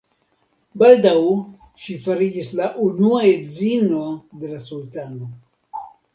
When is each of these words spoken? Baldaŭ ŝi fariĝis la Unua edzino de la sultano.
Baldaŭ 0.81 1.11
ŝi 1.83 1.97
fariĝis 2.05 2.49
la 2.61 2.71
Unua 2.87 3.21
edzino 3.35 4.01
de 4.41 4.53
la 4.55 4.65
sultano. 4.67 5.31